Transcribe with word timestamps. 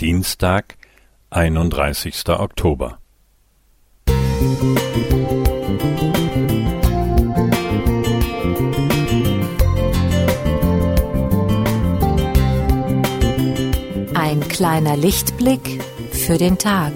Dienstag, 0.00 0.76
einunddreißigster 1.28 2.38
Oktober. 2.38 3.00
Ein 14.14 14.46
kleiner 14.48 14.96
Lichtblick 14.96 15.82
für 16.12 16.38
den 16.38 16.58
Tag. 16.58 16.92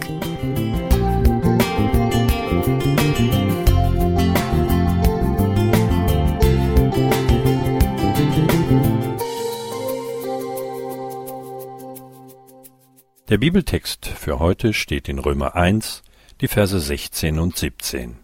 Der 13.33 13.39
Bibeltext 13.39 14.09
für 14.09 14.41
heute 14.41 14.75
steht 14.75 15.09
in 15.09 15.19
Römer 15.19 15.57
1, 15.57 16.03
die 16.43 16.49
Verse 16.49 16.79
16 16.79 17.39
und 17.39 17.57
17. 17.57 18.19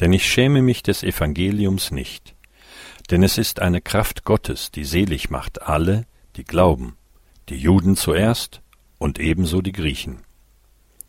Denn 0.00 0.14
ich 0.14 0.26
schäme 0.26 0.62
mich 0.62 0.82
des 0.82 1.02
Evangeliums 1.02 1.90
nicht, 1.90 2.34
denn 3.10 3.22
es 3.22 3.36
ist 3.36 3.60
eine 3.60 3.82
Kraft 3.82 4.24
Gottes, 4.24 4.70
die 4.70 4.84
selig 4.84 5.28
macht 5.28 5.60
alle, 5.60 6.06
die 6.36 6.44
glauben, 6.44 6.96
die 7.50 7.56
Juden 7.56 7.96
zuerst 7.96 8.62
und 8.96 9.18
ebenso 9.18 9.60
die 9.60 9.72
Griechen. 9.72 10.22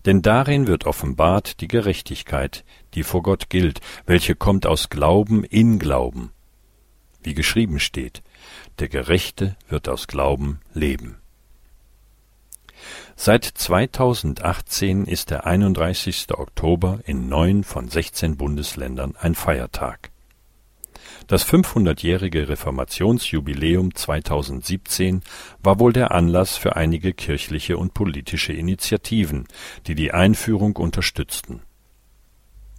Denn 0.05 0.21
darin 0.21 0.67
wird 0.67 0.83
offenbart 0.83 1.61
die 1.61 1.69
Gerechtigkeit, 1.69 2.65
die 2.95 3.03
vor 3.03 3.23
Gott 3.23 3.49
gilt, 3.49 3.79
welche 4.05 4.35
kommt 4.35 4.65
aus 4.65 4.89
Glauben 4.89 5.45
in 5.45 5.79
Glauben. 5.79 6.33
Wie 7.23 7.33
geschrieben 7.33 7.79
steht, 7.79 8.21
der 8.79 8.89
Gerechte 8.89 9.55
wird 9.69 9.87
aus 9.87 10.07
Glauben 10.07 10.59
leben. 10.73 11.20
Seit 13.15 13.45
2018 13.45 15.05
ist 15.05 15.29
der 15.29 15.45
31. 15.45 16.27
Oktober 16.31 16.99
in 17.05 17.29
neun 17.29 17.63
von 17.63 17.87
16 17.87 18.37
Bundesländern 18.37 19.15
ein 19.19 19.35
Feiertag. 19.35 20.11
Das 21.27 21.47
500-jährige 21.47 22.49
Reformationsjubiläum 22.49 23.95
2017 23.95 25.21
war 25.63 25.79
wohl 25.79 25.93
der 25.93 26.11
Anlass 26.11 26.57
für 26.57 26.75
einige 26.75 27.13
kirchliche 27.13 27.77
und 27.77 27.93
politische 27.93 28.53
Initiativen, 28.53 29.47
die 29.87 29.95
die 29.95 30.11
Einführung 30.11 30.75
unterstützten. 30.75 31.61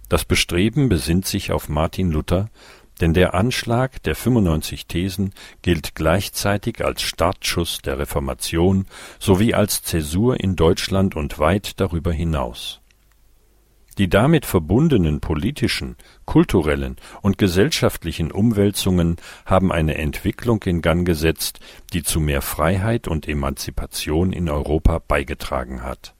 Das 0.09 0.25
Bestreben 0.25 0.89
besinnt 0.89 1.25
sich 1.25 1.51
auf 1.51 1.69
Martin 1.69 2.11
Luther, 2.11 2.49
denn 3.03 3.13
der 3.13 3.33
Anschlag 3.33 4.01
der 4.03 4.15
95 4.15 4.87
Thesen 4.87 5.33
gilt 5.61 5.93
gleichzeitig 5.93 6.85
als 6.85 7.01
Startschuss 7.01 7.79
der 7.79 7.99
Reformation 7.99 8.85
sowie 9.19 9.53
als 9.53 9.83
Zäsur 9.83 10.39
in 10.39 10.55
Deutschland 10.55 11.17
und 11.17 11.37
weit 11.37 11.81
darüber 11.81 12.13
hinaus. 12.13 12.79
Die 13.97 14.07
damit 14.07 14.45
verbundenen 14.45 15.19
politischen, 15.19 15.97
kulturellen 16.23 16.95
und 17.21 17.37
gesellschaftlichen 17.37 18.31
Umwälzungen 18.31 19.17
haben 19.45 19.73
eine 19.73 19.95
Entwicklung 19.95 20.63
in 20.63 20.81
Gang 20.81 21.05
gesetzt, 21.05 21.59
die 21.91 22.03
zu 22.03 22.21
mehr 22.21 22.41
Freiheit 22.41 23.09
und 23.09 23.27
Emanzipation 23.27 24.31
in 24.31 24.47
Europa 24.47 24.99
beigetragen 25.05 25.83
hat 25.83 26.15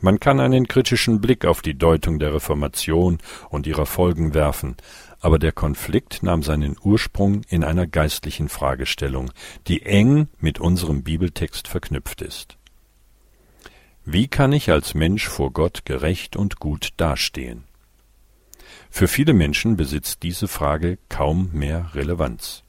man 0.00 0.20
kann 0.20 0.40
einen 0.40 0.68
kritischen 0.68 1.20
Blick 1.20 1.44
auf 1.44 1.62
die 1.62 1.76
Deutung 1.76 2.18
der 2.18 2.34
Reformation 2.34 3.18
und 3.50 3.66
ihrer 3.66 3.86
Folgen 3.86 4.34
werfen, 4.34 4.76
aber 5.20 5.38
der 5.38 5.52
Konflikt 5.52 6.22
nahm 6.22 6.42
seinen 6.42 6.76
Ursprung 6.82 7.42
in 7.48 7.64
einer 7.64 7.86
geistlichen 7.86 8.48
Fragestellung, 8.48 9.30
die 9.66 9.82
eng 9.82 10.28
mit 10.38 10.60
unserem 10.60 11.02
Bibeltext 11.02 11.68
verknüpft 11.68 12.22
ist. 12.22 12.56
Wie 14.04 14.28
kann 14.28 14.52
ich 14.52 14.70
als 14.70 14.94
Mensch 14.94 15.28
vor 15.28 15.52
Gott 15.52 15.84
gerecht 15.84 16.36
und 16.36 16.60
gut 16.60 16.90
dastehen? 16.96 17.64
Für 18.90 19.08
viele 19.08 19.34
Menschen 19.34 19.76
besitzt 19.76 20.22
diese 20.22 20.48
Frage 20.48 20.98
kaum 21.08 21.50
mehr 21.52 21.90
Relevanz. 21.94 22.62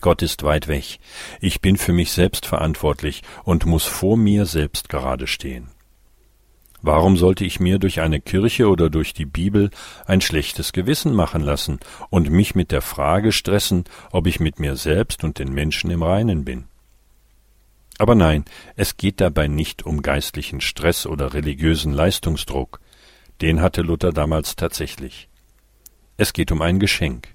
Gott 0.00 0.22
ist 0.22 0.42
weit 0.42 0.66
weg, 0.66 0.98
ich 1.40 1.60
bin 1.60 1.76
für 1.76 1.92
mich 1.92 2.12
selbst 2.12 2.46
verantwortlich 2.46 3.22
und 3.44 3.66
muss 3.66 3.84
vor 3.84 4.16
mir 4.16 4.46
selbst 4.46 4.88
gerade 4.88 5.26
stehen. 5.26 5.68
Warum 6.82 7.16
sollte 7.16 7.44
ich 7.44 7.60
mir 7.60 7.78
durch 7.78 8.00
eine 8.00 8.20
Kirche 8.20 8.68
oder 8.68 8.88
durch 8.88 9.12
die 9.12 9.26
Bibel 9.26 9.70
ein 10.06 10.20
schlechtes 10.20 10.72
Gewissen 10.72 11.14
machen 11.14 11.42
lassen 11.42 11.78
und 12.08 12.30
mich 12.30 12.54
mit 12.54 12.70
der 12.70 12.80
Frage 12.80 13.32
stressen, 13.32 13.84
ob 14.12 14.26
ich 14.26 14.40
mit 14.40 14.58
mir 14.58 14.76
selbst 14.76 15.22
und 15.22 15.38
den 15.38 15.52
Menschen 15.52 15.90
im 15.90 16.02
Reinen 16.02 16.44
bin? 16.44 16.64
Aber 17.98 18.14
nein, 18.14 18.46
es 18.76 18.96
geht 18.96 19.20
dabei 19.20 19.46
nicht 19.46 19.84
um 19.84 20.00
geistlichen 20.00 20.62
Stress 20.62 21.04
oder 21.04 21.34
religiösen 21.34 21.92
Leistungsdruck, 21.92 22.80
den 23.42 23.60
hatte 23.60 23.82
Luther 23.82 24.12
damals 24.12 24.56
tatsächlich. 24.56 25.28
Es 26.16 26.32
geht 26.32 26.50
um 26.50 26.62
ein 26.62 26.78
Geschenk, 26.78 27.28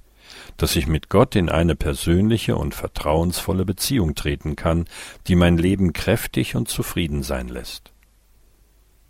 dass 0.57 0.75
ich 0.75 0.87
mit 0.87 1.09
Gott 1.09 1.35
in 1.35 1.49
eine 1.49 1.75
persönliche 1.75 2.55
und 2.55 2.73
vertrauensvolle 2.73 3.63
Beziehung 3.63 4.15
treten 4.15 4.55
kann, 4.55 4.85
die 5.27 5.35
mein 5.35 5.59
Leben 5.59 5.93
kräftig 5.93 6.55
und 6.55 6.67
zufrieden 6.67 7.21
sein 7.21 7.47
lässt. 7.47 7.94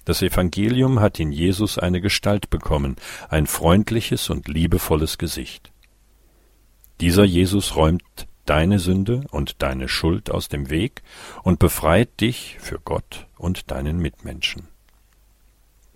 Das 0.06 0.22
Evangelium 0.22 1.00
hat 1.00 1.20
in 1.20 1.32
Jesus 1.32 1.78
eine 1.78 2.00
Gestalt 2.00 2.50
bekommen, 2.50 2.96
ein 3.30 3.48
freundliches 3.48 4.30
und 4.30 4.48
liebevolles 4.48 5.18
Gesicht. 5.18 5.72
Dieser 7.02 7.26
Jesus 7.26 7.76
räumt 7.76 8.28
deine 8.46 8.80
Sünde 8.80 9.24
und 9.32 9.62
deine 9.64 9.90
Schuld 9.90 10.30
aus 10.30 10.48
dem 10.48 10.70
Weg 10.70 11.02
und 11.44 11.60
befreit 11.60 12.22
dich 12.22 12.58
für 12.60 12.80
Gott 12.80 13.26
und 13.38 13.72
deinen 13.72 13.98
Mitmenschen. 13.98 14.68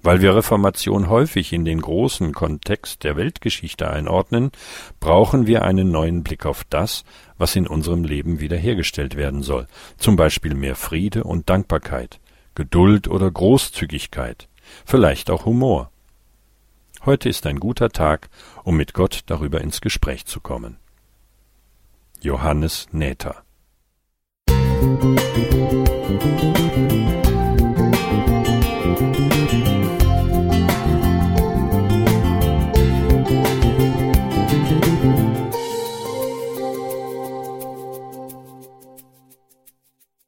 Weil 0.02 0.22
wir 0.22 0.36
Reformation 0.36 1.10
häufig 1.10 1.52
in 1.52 1.66
den 1.66 1.82
großen 1.82 2.34
Kontext 2.34 3.04
der 3.04 3.18
Weltgeschichte 3.18 3.90
einordnen, 3.90 4.52
brauchen 5.00 5.46
wir 5.46 5.64
einen 5.64 5.92
neuen 5.92 6.24
Blick 6.24 6.46
auf 6.46 6.64
das, 6.64 7.04
was 7.38 7.56
in 7.56 7.68
unserem 7.68 8.06
Leben 8.06 8.40
wiederhergestellt 8.40 9.16
werden 9.16 9.44
soll, 9.44 9.68
zum 9.98 10.16
Beispiel 10.16 10.54
mehr 10.54 10.76
Friede 10.76 11.26
und 11.26 11.50
Dankbarkeit, 11.50 12.20
Geduld 12.60 13.08
oder 13.08 13.32
Großzügigkeit, 13.32 14.50
vielleicht 14.86 15.30
auch 15.30 15.46
Humor. 15.46 15.92
Heute 17.06 17.30
ist 17.30 17.46
ein 17.46 17.58
guter 17.58 17.88
Tag, 17.88 18.30
um 18.66 18.76
mit 18.76 18.94
Gott 18.94 19.22
darüber 19.28 19.62
ins 19.62 19.80
Gespräch 19.80 20.26
zu 20.26 20.42
kommen. 20.42 20.76
Johannes 22.20 22.88
Näther 22.92 23.44
Musik 24.92 27.09